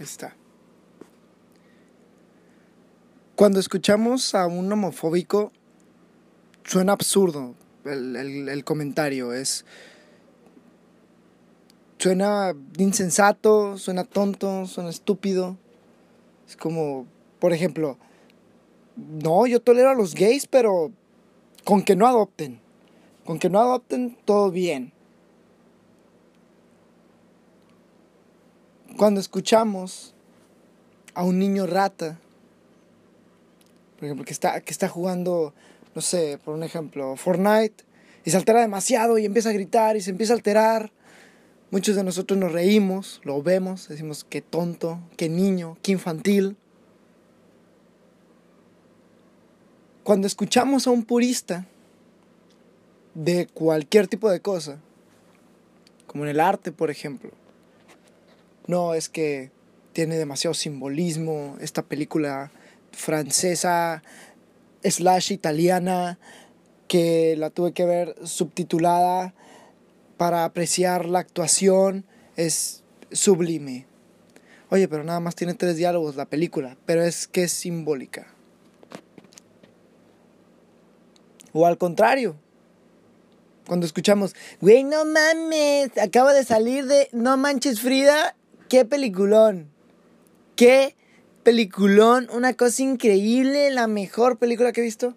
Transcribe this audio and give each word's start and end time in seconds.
Está. 0.00 0.36
Cuando 3.34 3.60
escuchamos 3.60 4.34
a 4.34 4.46
un 4.46 4.72
homofóbico, 4.72 5.52
suena 6.64 6.92
absurdo 6.92 7.54
el, 7.84 8.16
el, 8.16 8.48
el 8.48 8.64
comentario. 8.64 9.32
Es. 9.32 9.64
Suena 11.98 12.54
insensato, 12.78 13.76
suena 13.78 14.04
tonto, 14.04 14.66
suena 14.66 14.90
estúpido. 14.90 15.56
Es 16.48 16.56
como, 16.56 17.06
por 17.40 17.52
ejemplo, 17.52 17.98
no, 18.96 19.46
yo 19.46 19.60
tolero 19.60 19.90
a 19.90 19.94
los 19.94 20.14
gays, 20.14 20.46
pero 20.46 20.92
con 21.64 21.82
que 21.82 21.96
no 21.96 22.06
adopten. 22.06 22.60
Con 23.24 23.38
que 23.38 23.50
no 23.50 23.60
adopten, 23.60 24.16
todo 24.24 24.50
bien. 24.50 24.92
Cuando 28.98 29.20
escuchamos 29.20 30.12
a 31.14 31.22
un 31.22 31.38
niño 31.38 31.68
rata, 31.68 32.18
por 33.94 34.06
ejemplo, 34.06 34.24
que 34.24 34.32
está, 34.32 34.60
que 34.60 34.72
está 34.72 34.88
jugando, 34.88 35.54
no 35.94 36.00
sé, 36.00 36.40
por 36.44 36.56
un 36.56 36.64
ejemplo, 36.64 37.14
Fortnite, 37.14 37.84
y 38.24 38.32
se 38.32 38.36
altera 38.36 38.60
demasiado 38.60 39.16
y 39.16 39.24
empieza 39.24 39.50
a 39.50 39.52
gritar 39.52 39.96
y 39.96 40.00
se 40.00 40.10
empieza 40.10 40.32
a 40.32 40.36
alterar, 40.36 40.90
muchos 41.70 41.94
de 41.94 42.02
nosotros 42.02 42.40
nos 42.40 42.50
reímos, 42.50 43.20
lo 43.22 43.40
vemos, 43.40 43.86
decimos 43.86 44.26
qué 44.28 44.42
tonto, 44.42 44.98
qué 45.16 45.28
niño, 45.28 45.78
qué 45.80 45.92
infantil. 45.92 46.56
Cuando 50.02 50.26
escuchamos 50.26 50.88
a 50.88 50.90
un 50.90 51.04
purista 51.04 51.68
de 53.14 53.46
cualquier 53.46 54.08
tipo 54.08 54.28
de 54.28 54.40
cosa, 54.40 54.80
como 56.08 56.24
en 56.24 56.30
el 56.30 56.40
arte, 56.40 56.72
por 56.72 56.90
ejemplo, 56.90 57.30
no, 58.68 58.94
es 58.94 59.08
que 59.08 59.50
tiene 59.92 60.16
demasiado 60.16 60.54
simbolismo, 60.54 61.56
esta 61.60 61.82
película 61.82 62.52
francesa 62.92 64.02
slash 64.84 65.32
italiana 65.32 66.18
que 66.86 67.34
la 67.36 67.50
tuve 67.50 67.72
que 67.72 67.84
ver 67.84 68.14
subtitulada 68.24 69.34
para 70.16 70.44
apreciar 70.44 71.06
la 71.06 71.18
actuación 71.18 72.04
es 72.36 72.84
sublime. 73.10 73.86
Oye, 74.70 74.86
pero 74.86 75.02
nada 75.02 75.20
más 75.20 75.34
tiene 75.34 75.54
tres 75.54 75.76
diálogos 75.76 76.16
la 76.16 76.26
película, 76.26 76.76
pero 76.84 77.02
es 77.02 77.26
que 77.26 77.44
es 77.44 77.52
simbólica. 77.52 78.26
O 81.52 81.66
al 81.66 81.78
contrario, 81.78 82.36
cuando 83.66 83.86
escuchamos, 83.86 84.34
güey, 84.60 84.84
no 84.84 85.04
mames, 85.04 85.96
acaba 85.98 86.34
de 86.34 86.44
salir 86.44 86.86
de 86.86 87.08
No 87.12 87.36
Manches 87.36 87.80
Frida, 87.80 88.36
qué 88.68 88.84
peliculón, 88.84 89.70
qué 90.56 90.94
peliculón, 91.42 92.28
una 92.30 92.54
cosa 92.54 92.82
increíble, 92.82 93.70
la 93.70 93.86
mejor 93.86 94.38
película 94.38 94.72
que 94.72 94.80
he 94.82 94.84
visto. 94.84 95.16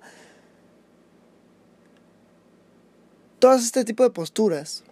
Todo 3.39 3.55
este 3.55 3.83
tipo 3.83 4.03
de 4.03 4.11
posturas 4.11 4.83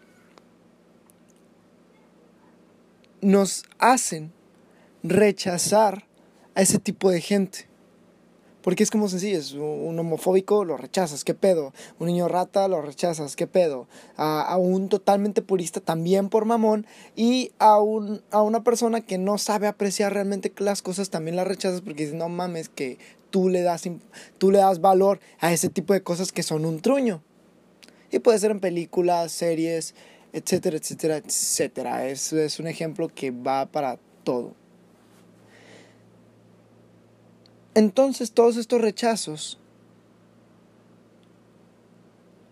nos 3.21 3.63
hacen 3.77 4.33
rechazar 5.03 6.05
a 6.55 6.61
ese 6.61 6.79
tipo 6.79 7.11
de 7.11 7.21
gente. 7.21 7.68
Porque 8.61 8.83
es 8.83 8.91
como 8.91 9.07
sencillo, 9.07 9.37
es 9.37 9.53
un 9.53 9.97
homofóbico 9.97 10.65
lo 10.65 10.75
rechazas, 10.75 11.23
¿qué 11.23 11.33
pedo? 11.33 11.73
Un 11.97 12.07
niño 12.07 12.27
rata 12.27 12.67
lo 12.67 12.81
rechazas, 12.81 13.35
¿qué 13.35 13.47
pedo? 13.47 13.87
A, 14.17 14.57
un 14.57 14.89
totalmente 14.89 15.41
purista 15.41 15.79
también 15.79 16.29
por 16.29 16.45
mamón 16.45 16.85
y 17.15 17.51
a, 17.57 17.79
un, 17.79 18.21
a 18.31 18.41
una 18.41 18.63
persona 18.63 19.01
que 19.01 19.17
no 19.17 19.37
sabe 19.37 19.67
apreciar 19.67 20.13
realmente 20.13 20.51
las 20.57 20.81
cosas 20.81 21.09
también 21.09 21.37
la 21.37 21.45
rechazas 21.45 21.81
porque 21.81 22.03
dices, 22.03 22.15
no 22.15 22.27
mames, 22.27 22.67
que 22.67 22.97
tú 23.29 23.47
le, 23.47 23.61
das, 23.61 23.83
tú 24.37 24.51
le 24.51 24.57
das 24.57 24.81
valor 24.81 25.19
a 25.39 25.53
ese 25.53 25.69
tipo 25.69 25.93
de 25.93 26.03
cosas 26.03 26.31
que 26.31 26.43
son 26.43 26.65
un 26.65 26.81
truño. 26.81 27.23
Y 28.11 28.19
puede 28.19 28.39
ser 28.39 28.51
en 28.51 28.59
películas, 28.59 29.31
series, 29.31 29.95
etcétera, 30.33 30.77
etcétera, 30.77 31.17
etcétera. 31.17 32.07
Es, 32.07 32.33
es 32.33 32.59
un 32.59 32.67
ejemplo 32.67 33.07
que 33.07 33.31
va 33.31 33.67
para 33.67 33.99
todo. 34.23 34.58
Entonces 37.75 38.31
todos 38.31 38.57
estos 38.57 38.81
rechazos, 38.81 39.59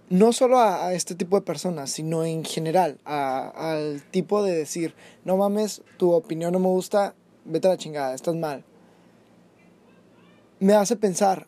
no 0.09 0.31
solo 0.31 0.59
a, 0.59 0.94
este 0.94 1.16
tipo 1.16 1.38
de 1.38 1.45
personas, 1.45 1.89
sino 1.89 2.23
en 2.23 2.45
general, 2.45 3.00
a, 3.03 3.72
al 3.72 4.03
tipo 4.11 4.44
de 4.44 4.56
decir, 4.56 4.94
no 5.25 5.38
mames, 5.38 5.81
tu 5.97 6.11
opinión 6.11 6.53
no 6.53 6.59
me 6.59 6.67
gusta, 6.67 7.16
vete 7.45 7.67
a 7.67 7.72
la 7.72 7.77
chingada, 7.77 8.13
estás 8.13 8.35
mal. 8.35 8.63
Me 10.59 10.73
hace 10.73 10.95
pensar, 10.95 11.47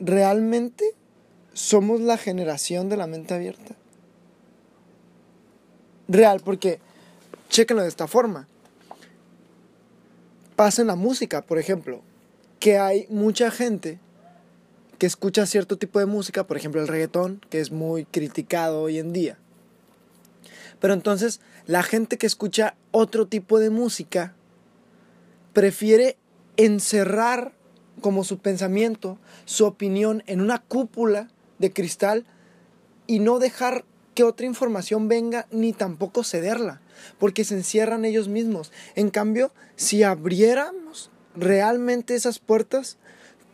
¿realmente 0.00 0.84
somos 1.52 2.00
la 2.00 2.18
generación 2.18 2.88
de 2.88 2.96
la 2.96 3.06
mente 3.06 3.34
abierta? 3.34 3.76
Real, 6.08 6.42
porque, 6.44 6.80
chéquenlo 7.48 7.82
de 7.82 7.88
esta 7.88 8.08
forma. 8.08 8.46
Pasa 10.54 10.82
en 10.82 10.88
la 10.88 10.96
música, 10.96 11.42
por 11.42 11.58
ejemplo 11.58 12.02
que 12.64 12.78
hay 12.78 13.06
mucha 13.10 13.50
gente 13.50 13.98
que 14.98 15.04
escucha 15.04 15.44
cierto 15.44 15.76
tipo 15.76 15.98
de 15.98 16.06
música, 16.06 16.46
por 16.46 16.56
ejemplo 16.56 16.80
el 16.80 16.88
reggaetón, 16.88 17.42
que 17.50 17.60
es 17.60 17.70
muy 17.70 18.06
criticado 18.06 18.80
hoy 18.80 18.98
en 18.98 19.12
día. 19.12 19.36
Pero 20.80 20.94
entonces 20.94 21.42
la 21.66 21.82
gente 21.82 22.16
que 22.16 22.26
escucha 22.26 22.74
otro 22.90 23.26
tipo 23.26 23.58
de 23.58 23.68
música 23.68 24.34
prefiere 25.52 26.16
encerrar 26.56 27.52
como 28.00 28.24
su 28.24 28.38
pensamiento, 28.38 29.18
su 29.44 29.66
opinión 29.66 30.22
en 30.26 30.40
una 30.40 30.62
cúpula 30.62 31.28
de 31.58 31.70
cristal 31.70 32.24
y 33.06 33.18
no 33.18 33.40
dejar 33.40 33.84
que 34.14 34.24
otra 34.24 34.46
información 34.46 35.06
venga 35.06 35.46
ni 35.50 35.74
tampoco 35.74 36.24
cederla, 36.24 36.80
porque 37.18 37.44
se 37.44 37.56
encierran 37.56 38.06
ellos 38.06 38.28
mismos. 38.28 38.72
En 38.94 39.10
cambio, 39.10 39.52
si 39.76 40.02
abriéramos 40.02 41.10
realmente 41.34 42.14
esas 42.14 42.38
puertas, 42.38 42.98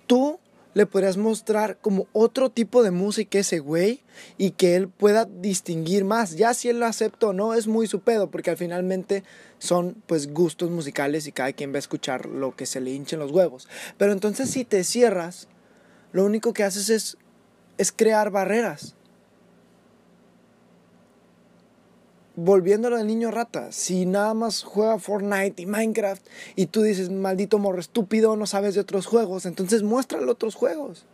tú 0.07 0.39
le 0.75 0.87
podrías 0.87 1.17
mostrar 1.17 1.79
como 1.79 2.07
otro 2.13 2.51
tipo 2.51 2.83
de 2.83 2.93
música 2.93 3.39
ese 3.39 3.59
güey 3.59 4.03
y 4.39 4.53
que 4.53 4.77
él 4.77 4.89
pueda 4.89 5.25
distinguir 5.25 6.05
más. 6.05 6.37
Ya 6.37 6.55
si 6.55 6.69
él 6.69 6.79
lo 6.79 6.87
acepta 6.87 7.29
o 7.29 7.33
no, 7.33 7.55
es 7.55 7.67
muy 7.67 7.87
su 7.87 8.01
pedo, 8.01 8.31
porque 8.31 8.51
al 8.51 8.57
finalmente 8.57 9.25
son 9.59 10.01
pues 10.07 10.33
gustos 10.33 10.71
musicales 10.71 11.27
y 11.27 11.33
cada 11.33 11.53
quien 11.53 11.73
va 11.73 11.77
a 11.77 11.81
escuchar 11.81 12.27
lo 12.27 12.55
que 12.55 12.67
se 12.67 12.81
le 12.81 12.93
hinchen 12.93 13.19
los 13.19 13.33
huevos. 13.33 13.69
Pero 13.99 14.13
entonces 14.13 14.51
si 14.51 14.65
te 14.65 14.85
cierras, 14.85 15.49
lo 16.13 16.25
único 16.25 16.53
que 16.53 16.65
haces 16.65 16.89
es, 16.89 17.17
es 17.79 17.91
crear 17.91 18.31
barreras. 18.31 18.95
Volviéndolo 22.43 22.97
al 22.97 23.07
niño 23.07 23.31
rata, 23.31 23.71
si 23.71 24.07
nada 24.07 24.33
más 24.33 24.63
juega 24.63 24.99
Fortnite 24.99 25.61
y 25.63 25.67
Minecraft 25.67 26.27
y 26.57 26.67
tú 26.67 26.83
dices, 26.83 27.11
maldito 27.11 27.59
morro 27.59 27.81
estúpido, 27.81 28.35
no 28.37 28.47
sabes 28.47 28.75
de 28.75 28.81
otros 28.81 29.07
juegos, 29.07 29.45
entonces 29.45 29.83
muéstrale 29.83 30.31
otros 30.31 30.55
juegos. 30.55 31.05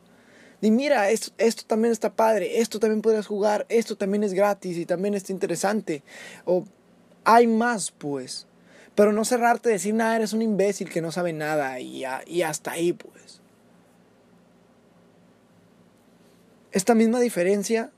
Y 0.61 0.71
mira, 0.71 1.11
esto, 1.11 1.33
esto 1.39 1.65
también 1.67 1.93
está 1.93 2.15
padre, 2.15 2.61
esto 2.61 2.79
también 2.79 3.03
podrías 3.03 3.27
jugar, 3.27 3.67
esto 3.69 3.97
también 3.97 4.25
es 4.25 4.33
gratis 4.33 4.77
y 4.79 4.87
también 4.87 5.15
está 5.15 5.33
interesante. 5.33 6.03
O 6.45 6.65
hay 7.25 7.47
más, 7.47 7.91
pues. 7.91 8.47
Pero 8.95 9.13
no 9.13 9.25
cerrarte, 9.25 9.69
decir, 9.69 9.95
nada, 9.95 10.17
eres 10.17 10.33
un 10.33 10.41
imbécil 10.41 10.89
que 10.89 11.03
no 11.03 11.13
sabe 11.13 11.33
nada 11.33 11.79
y, 11.81 12.05
y 12.27 12.43
hasta 12.43 12.71
ahí, 12.71 12.93
pues. 12.95 13.41
Esta 16.73 16.95
misma 16.95 17.21
diferencia 17.21 17.91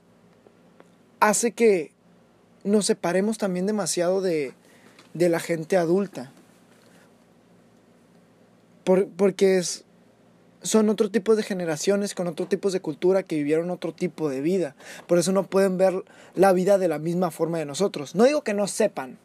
hace 1.19 1.51
que 1.51 1.93
nos 2.63 2.85
separemos 2.85 3.37
también 3.37 3.65
demasiado 3.65 4.21
de, 4.21 4.53
de 5.13 5.29
la 5.29 5.39
gente 5.39 5.77
adulta. 5.77 6.31
Por, 8.83 9.07
porque 9.07 9.57
es, 9.57 9.85
son 10.61 10.89
otro 10.89 11.09
tipo 11.09 11.35
de 11.35 11.43
generaciones 11.43 12.13
con 12.13 12.27
otro 12.27 12.47
tipo 12.47 12.69
de 12.69 12.81
cultura 12.81 13.23
que 13.23 13.37
vivieron 13.37 13.69
otro 13.69 13.93
tipo 13.93 14.29
de 14.29 14.41
vida. 14.41 14.75
Por 15.07 15.17
eso 15.19 15.31
no 15.31 15.43
pueden 15.43 15.77
ver 15.77 16.03
la 16.35 16.53
vida 16.53 16.77
de 16.77 16.87
la 16.87 16.99
misma 16.99 17.31
forma 17.31 17.59
de 17.59 17.65
nosotros. 17.65 18.15
No 18.15 18.25
digo 18.25 18.43
que 18.43 18.53
no 18.53 18.67
sepan 18.67 19.17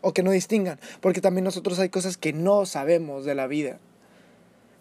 o 0.00 0.14
que 0.14 0.22
no 0.22 0.30
distingan, 0.30 0.78
porque 1.00 1.20
también 1.20 1.44
nosotros 1.44 1.78
hay 1.78 1.90
cosas 1.90 2.16
que 2.16 2.32
no 2.32 2.64
sabemos 2.64 3.24
de 3.24 3.34
la 3.34 3.46
vida. 3.46 3.78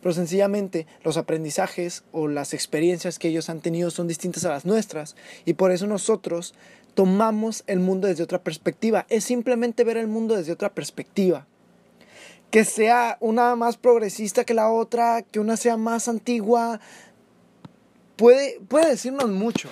Pero 0.01 0.13
sencillamente 0.13 0.87
los 1.03 1.17
aprendizajes 1.17 2.03
o 2.13 2.29
las 2.29 2.53
experiencias 2.53 3.19
que 3.19 3.27
ellos 3.27 3.49
han 3.49 3.59
tenido 3.59 3.91
son 3.91 4.07
distintas 4.07 4.45
a 4.45 4.49
las 4.49 4.65
nuestras 4.65 5.17
y 5.43 5.55
por 5.55 5.71
eso 5.71 5.87
nosotros 5.87 6.53
tomamos 6.99 7.63
el 7.65 7.79
mundo 7.79 8.09
desde 8.09 8.23
otra 8.23 8.43
perspectiva. 8.43 9.05
Es 9.07 9.23
simplemente 9.23 9.85
ver 9.85 9.95
el 9.95 10.07
mundo 10.07 10.35
desde 10.35 10.51
otra 10.51 10.73
perspectiva. 10.73 11.47
Que 12.51 12.65
sea 12.65 13.15
una 13.21 13.55
más 13.55 13.77
progresista 13.77 14.43
que 14.43 14.53
la 14.53 14.69
otra, 14.69 15.21
que 15.21 15.39
una 15.39 15.55
sea 15.55 15.77
más 15.77 16.09
antigua, 16.09 16.81
puede, 18.17 18.59
puede 18.67 18.89
decirnos 18.89 19.29
mucho. 19.29 19.69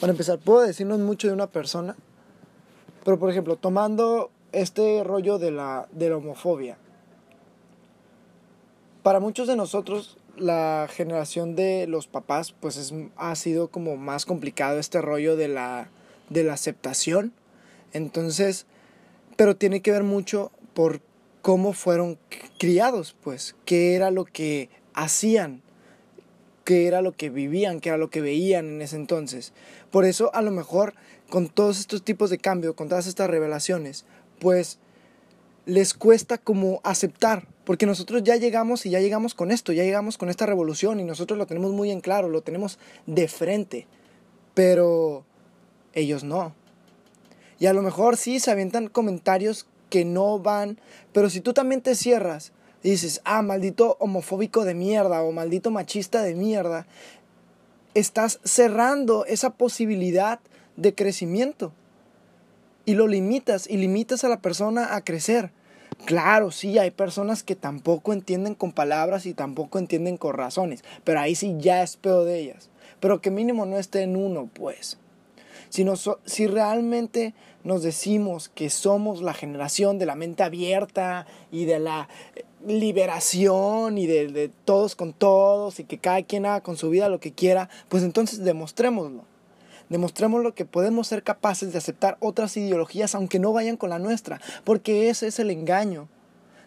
Para 0.00 0.12
empezar, 0.12 0.38
puede 0.38 0.68
decirnos 0.68 1.00
mucho 1.00 1.26
de 1.26 1.34
una 1.34 1.48
persona. 1.48 1.96
Pero 3.04 3.18
por 3.18 3.30
ejemplo, 3.30 3.56
tomando 3.56 4.30
este 4.52 5.02
rollo 5.02 5.40
de 5.40 5.50
la, 5.50 5.88
de 5.90 6.08
la 6.08 6.18
homofobia. 6.18 6.78
Para 9.02 9.18
muchos 9.18 9.48
de 9.48 9.56
nosotros, 9.56 10.18
la 10.36 10.86
generación 10.88 11.56
de 11.56 11.88
los 11.88 12.06
papás, 12.06 12.52
pues 12.52 12.76
es, 12.76 12.94
ha 13.16 13.34
sido 13.34 13.72
como 13.72 13.96
más 13.96 14.24
complicado 14.24 14.78
este 14.78 15.02
rollo 15.02 15.34
de 15.34 15.48
la, 15.48 15.90
de 16.30 16.44
la 16.44 16.54
aceptación. 16.54 17.32
Entonces, 17.92 18.66
pero 19.36 19.56
tiene 19.56 19.82
que 19.82 19.90
ver 19.90 20.04
mucho 20.04 20.50
por 20.74 21.00
cómo 21.42 21.72
fueron 21.72 22.18
criados, 22.58 23.16
pues, 23.22 23.56
qué 23.64 23.94
era 23.94 24.10
lo 24.10 24.24
que 24.24 24.68
hacían, 24.94 25.62
qué 26.64 26.86
era 26.86 27.00
lo 27.00 27.12
que 27.12 27.30
vivían, 27.30 27.80
qué 27.80 27.88
era 27.88 27.98
lo 27.98 28.10
que 28.10 28.20
veían 28.20 28.66
en 28.66 28.82
ese 28.82 28.96
entonces. 28.96 29.52
Por 29.90 30.04
eso, 30.04 30.34
a 30.34 30.42
lo 30.42 30.50
mejor, 30.50 30.94
con 31.30 31.48
todos 31.48 31.80
estos 31.80 32.02
tipos 32.02 32.30
de 32.30 32.38
cambio, 32.38 32.76
con 32.76 32.88
todas 32.88 33.06
estas 33.06 33.30
revelaciones, 33.30 34.04
pues 34.38 34.78
les 35.64 35.92
cuesta 35.94 36.38
como 36.38 36.80
aceptar, 36.82 37.46
porque 37.64 37.86
nosotros 37.86 38.22
ya 38.22 38.36
llegamos 38.36 38.86
y 38.86 38.90
ya 38.90 39.00
llegamos 39.00 39.34
con 39.34 39.50
esto, 39.50 39.72
ya 39.72 39.84
llegamos 39.84 40.16
con 40.16 40.30
esta 40.30 40.46
revolución 40.46 40.98
y 40.98 41.04
nosotros 41.04 41.38
lo 41.38 41.46
tenemos 41.46 41.72
muy 41.72 41.90
en 41.90 42.00
claro, 42.00 42.28
lo 42.28 42.40
tenemos 42.40 42.78
de 43.06 43.28
frente, 43.28 43.86
pero 44.54 45.24
ellos 45.98 46.24
no. 46.24 46.54
Y 47.58 47.66
a 47.66 47.72
lo 47.72 47.82
mejor 47.82 48.16
sí 48.16 48.40
se 48.40 48.50
avientan 48.50 48.88
comentarios 48.88 49.66
que 49.90 50.04
no 50.04 50.38
van, 50.38 50.78
pero 51.12 51.30
si 51.30 51.40
tú 51.40 51.52
también 51.52 51.80
te 51.80 51.94
cierras 51.94 52.52
y 52.82 52.90
dices, 52.90 53.20
ah, 53.24 53.42
maldito 53.42 53.96
homofóbico 54.00 54.64
de 54.64 54.74
mierda 54.74 55.22
o 55.22 55.32
maldito 55.32 55.70
machista 55.70 56.22
de 56.22 56.34
mierda, 56.34 56.86
estás 57.94 58.40
cerrando 58.44 59.24
esa 59.24 59.50
posibilidad 59.50 60.40
de 60.76 60.94
crecimiento 60.94 61.72
y 62.84 62.94
lo 62.94 63.06
limitas 63.06 63.68
y 63.68 63.76
limitas 63.76 64.24
a 64.24 64.28
la 64.28 64.40
persona 64.40 64.94
a 64.94 65.04
crecer. 65.04 65.50
Claro, 66.04 66.50
sí, 66.52 66.78
hay 66.78 66.90
personas 66.90 67.42
que 67.42 67.56
tampoco 67.56 68.12
entienden 68.12 68.54
con 68.54 68.72
palabras 68.72 69.26
y 69.26 69.34
tampoco 69.34 69.78
entienden 69.78 70.16
con 70.16 70.34
razones, 70.34 70.84
pero 71.04 71.20
ahí 71.20 71.34
sí 71.34 71.56
ya 71.58 71.82
es 71.82 71.96
peor 71.96 72.24
de 72.24 72.38
ellas. 72.38 72.70
Pero 73.00 73.20
que 73.20 73.30
mínimo 73.30 73.66
no 73.66 73.78
esté 73.78 74.02
en 74.02 74.16
uno, 74.16 74.48
pues. 74.52 74.98
Si, 75.68 75.84
si 76.24 76.46
realmente 76.46 77.34
nos 77.64 77.82
decimos 77.82 78.48
que 78.48 78.70
somos 78.70 79.22
la 79.22 79.34
generación 79.34 79.98
de 79.98 80.06
la 80.06 80.14
mente 80.14 80.42
abierta 80.42 81.26
y 81.50 81.64
de 81.64 81.78
la 81.78 82.08
eh, 82.34 82.44
liberación 82.66 83.98
y 83.98 84.06
de, 84.06 84.28
de 84.28 84.48
todos 84.48 84.96
con 84.96 85.12
todos 85.12 85.80
y 85.80 85.84
que 85.84 85.98
cada 85.98 86.22
quien 86.22 86.46
haga 86.46 86.62
con 86.62 86.76
su 86.76 86.90
vida 86.90 87.08
lo 87.08 87.20
que 87.20 87.32
quiera, 87.32 87.68
pues 87.88 88.02
entonces 88.02 88.44
demostrémoslo. 88.44 89.24
Demostremos 89.88 90.42
lo 90.42 90.54
que 90.54 90.66
podemos 90.66 91.08
ser 91.08 91.22
capaces 91.22 91.72
de 91.72 91.78
aceptar 91.78 92.18
otras 92.20 92.56
ideologías 92.56 93.14
aunque 93.14 93.38
no 93.38 93.52
vayan 93.52 93.76
con 93.76 93.90
la 93.90 93.98
nuestra, 93.98 94.40
porque 94.64 95.08
ese 95.08 95.26
es 95.26 95.38
el 95.38 95.50
engaño 95.50 96.08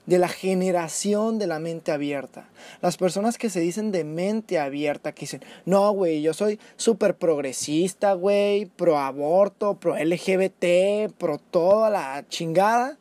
de 0.06 0.18
la 0.18 0.28
generación 0.28 1.40
de 1.40 1.48
la 1.48 1.60
mente 1.60 1.92
abierta. 1.92 2.50
Las 2.82 2.98
personas 2.98 3.38
que 3.38 3.50
se 3.50 3.60
dicen 3.60 3.92
de 3.92 4.04
mente 4.04 4.60
abierta, 4.60 5.12
que 5.12 5.22
dicen, 5.22 5.44
no, 5.66 5.92
güey, 5.92 6.22
yo 6.22 6.34
soy 6.34 6.60
súper 6.76 7.16
progresista, 7.16 8.14
güey, 8.14 8.66
pro 8.66 8.98
aborto, 8.98 9.76
pro 9.76 9.96
LGBT, 9.96 11.14
pro 11.18 11.38
toda 11.38 11.90
la 11.90 12.26
chingada. 12.30 12.98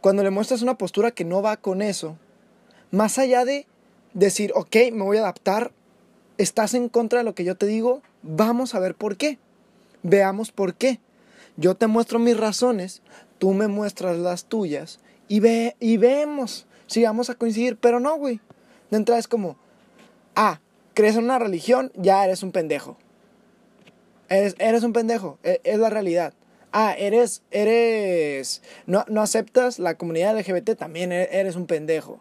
Cuando 0.00 0.22
le 0.22 0.30
muestras 0.30 0.62
una 0.62 0.78
postura 0.78 1.10
que 1.10 1.24
no 1.24 1.42
va 1.42 1.56
con 1.56 1.82
eso, 1.82 2.16
más 2.90 3.18
allá 3.18 3.44
de 3.44 3.66
decir, 4.12 4.52
ok, 4.54 4.76
me 4.92 5.02
voy 5.02 5.16
a 5.16 5.20
adaptar, 5.20 5.72
estás 6.38 6.74
en 6.74 6.88
contra 6.88 7.18
de 7.18 7.24
lo 7.24 7.34
que 7.34 7.44
yo 7.44 7.56
te 7.56 7.66
digo, 7.66 8.02
Vamos 8.26 8.74
a 8.74 8.78
ver 8.78 8.94
por 8.94 9.18
qué. 9.18 9.38
Veamos 10.02 10.50
por 10.50 10.74
qué. 10.74 10.98
Yo 11.58 11.74
te 11.74 11.86
muestro 11.86 12.18
mis 12.18 12.38
razones, 12.38 13.02
tú 13.38 13.52
me 13.52 13.68
muestras 13.68 14.16
las 14.16 14.46
tuyas 14.46 14.98
y, 15.28 15.40
ve, 15.40 15.76
y 15.80 15.96
vemos 15.96 16.66
si 16.86 17.04
vamos 17.04 17.30
a 17.30 17.34
coincidir. 17.34 17.76
Pero 17.76 18.00
no, 18.00 18.16
güey. 18.16 18.40
De 18.90 18.96
entrada 18.96 19.18
es 19.18 19.28
como, 19.28 19.56
ah, 20.34 20.60
crees 20.94 21.16
en 21.16 21.24
una 21.24 21.38
religión, 21.38 21.92
ya 21.96 22.24
eres 22.24 22.42
un 22.42 22.52
pendejo. 22.52 22.96
Eres, 24.28 24.54
eres 24.58 24.82
un 24.82 24.92
pendejo, 24.92 25.38
es, 25.42 25.60
es, 25.64 25.78
la 25.78 25.90
realidad. 25.90 26.32
Ah, 26.72 26.94
eres, 26.96 27.42
eres, 27.50 28.62
no, 28.86 29.04
no 29.08 29.20
aceptas 29.20 29.78
la 29.78 29.96
comunidad 29.96 30.38
LGBT, 30.38 30.76
también 30.76 31.12
e, 31.12 31.28
eres 31.30 31.56
un 31.56 31.66
pendejo. 31.66 32.20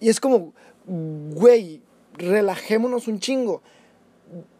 Y 0.00 0.08
es 0.08 0.20
como, 0.20 0.52
güey, 0.86 1.80
relajémonos 2.14 3.08
un 3.08 3.20
chingo. 3.20 3.62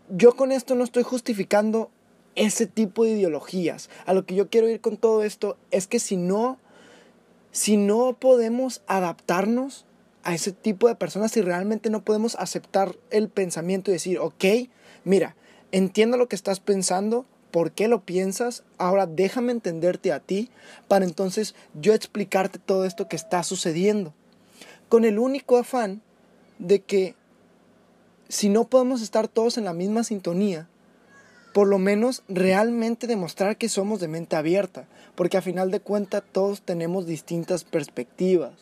Yo 0.09 0.37
con 0.37 0.53
esto 0.53 0.75
no 0.75 0.85
estoy 0.85 1.03
justificando 1.03 1.91
ese 2.38 2.67
tipo 2.67 3.05
de 3.05 3.11
ideologías. 3.11 3.90
A 4.06 4.14
lo 4.14 4.25
que 4.25 4.35
yo 4.35 4.49
quiero 4.49 4.69
ir 4.69 4.81
con 4.81 4.96
todo 4.96 5.23
esto 5.23 5.56
es 5.70 5.87
que 5.87 5.99
si 5.99 6.17
no, 6.17 6.58
si 7.50 7.76
no 7.76 8.17
podemos 8.19 8.82
adaptarnos 8.87 9.85
a 10.23 10.35
ese 10.35 10.52
tipo 10.52 10.88
de 10.88 10.94
personas, 10.94 11.32
si 11.32 11.40
realmente 11.40 11.90
no 11.90 12.05
podemos 12.05 12.37
aceptar 12.37 12.96
el 13.11 13.29
pensamiento 13.29 13.90
y 13.90 13.94
decir, 13.94 14.19
ok, 14.20 14.44
mira, 15.05 15.35
entiendo 15.73 16.17
lo 16.17 16.29
que 16.29 16.37
estás 16.37 16.61
pensando, 16.61 17.26
por 17.50 17.73
qué 17.73 17.88
lo 17.88 18.05
piensas, 18.05 18.62
ahora 18.76 19.06
déjame 19.06 19.52
entenderte 19.52 20.12
a 20.12 20.20
ti 20.20 20.50
para 20.87 21.05
entonces 21.05 21.55
yo 21.75 21.93
explicarte 21.93 22.58
todo 22.58 22.84
esto 22.84 23.08
que 23.08 23.17
está 23.17 23.43
sucediendo. 23.43 24.14
Con 24.88 25.05
el 25.05 25.19
único 25.19 25.56
afán 25.56 26.02
de 26.58 26.81
que 26.81 27.14
si 28.29 28.49
no 28.49 28.64
podemos 28.64 29.02
estar 29.02 29.26
todos 29.26 29.58
en 29.58 29.64
la 29.64 29.73
misma 29.73 30.05
sintonía, 30.05 30.69
por 31.52 31.68
lo 31.68 31.78
menos 31.78 32.22
realmente 32.28 33.06
demostrar 33.06 33.56
que 33.56 33.68
somos 33.68 34.00
de 34.00 34.08
mente 34.08 34.36
abierta, 34.36 34.86
porque 35.14 35.36
a 35.36 35.42
final 35.42 35.70
de 35.70 35.80
cuentas 35.80 36.22
todos 36.32 36.62
tenemos 36.62 37.06
distintas 37.06 37.64
perspectivas. 37.64 38.52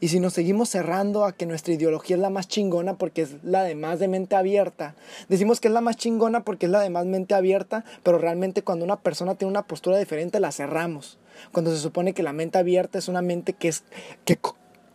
Y 0.00 0.08
si 0.08 0.20
nos 0.20 0.34
seguimos 0.34 0.68
cerrando 0.68 1.24
a 1.24 1.32
que 1.32 1.46
nuestra 1.46 1.72
ideología 1.72 2.16
es 2.16 2.20
la 2.20 2.28
más 2.28 2.48
chingona 2.48 2.94
porque 2.94 3.22
es 3.22 3.36
la 3.42 3.62
de 3.62 3.74
más 3.74 3.98
de 3.98 4.08
mente 4.08 4.36
abierta, 4.36 4.94
decimos 5.28 5.60
que 5.60 5.68
es 5.68 5.74
la 5.74 5.80
más 5.80 5.96
chingona 5.96 6.44
porque 6.44 6.66
es 6.66 6.72
la 6.72 6.80
de 6.80 6.90
más 6.90 7.06
mente 7.06 7.34
abierta, 7.34 7.84
pero 8.02 8.18
realmente 8.18 8.62
cuando 8.62 8.84
una 8.84 8.96
persona 8.96 9.34
tiene 9.36 9.50
una 9.50 9.66
postura 9.66 9.98
diferente 9.98 10.40
la 10.40 10.52
cerramos. 10.52 11.18
Cuando 11.52 11.70
se 11.70 11.78
supone 11.78 12.12
que 12.12 12.22
la 12.22 12.32
mente 12.32 12.58
abierta 12.58 12.98
es 12.98 13.08
una 13.08 13.22
mente 13.22 13.54
que 13.54 13.68
es 13.68 13.84
que 14.24 14.38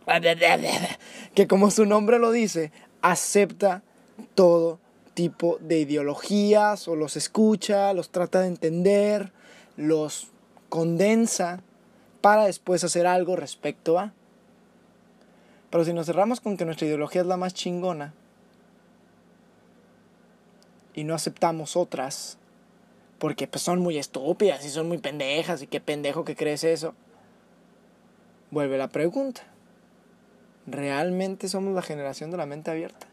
que 1.34 1.46
como 1.46 1.70
su 1.70 1.86
nombre 1.86 2.18
lo 2.18 2.30
dice, 2.30 2.72
acepta 3.02 3.82
todo 4.34 4.78
tipo 5.20 5.58
de 5.60 5.80
ideologías 5.80 6.88
o 6.88 6.96
los 6.96 7.14
escucha, 7.14 7.92
los 7.92 8.08
trata 8.08 8.40
de 8.40 8.46
entender, 8.46 9.32
los 9.76 10.28
condensa 10.70 11.60
para 12.22 12.46
después 12.46 12.84
hacer 12.84 13.06
algo 13.06 13.36
respecto 13.36 13.98
a. 13.98 14.14
Pero 15.68 15.84
si 15.84 15.92
nos 15.92 16.06
cerramos 16.06 16.40
con 16.40 16.56
que 16.56 16.64
nuestra 16.64 16.86
ideología 16.86 17.20
es 17.20 17.26
la 17.26 17.36
más 17.36 17.52
chingona 17.52 18.14
y 20.94 21.04
no 21.04 21.14
aceptamos 21.14 21.76
otras, 21.76 22.38
porque 23.18 23.46
pues, 23.46 23.60
son 23.60 23.80
muy 23.80 23.98
estúpidas 23.98 24.64
y 24.64 24.70
son 24.70 24.88
muy 24.88 24.96
pendejas 24.96 25.60
y 25.60 25.66
qué 25.66 25.82
pendejo 25.82 26.24
que 26.24 26.34
crees 26.34 26.64
eso, 26.64 26.94
vuelve 28.50 28.78
la 28.78 28.88
pregunta. 28.88 29.42
¿Realmente 30.66 31.46
somos 31.50 31.74
la 31.74 31.82
generación 31.82 32.30
de 32.30 32.38
la 32.38 32.46
mente 32.46 32.70
abierta? 32.70 33.09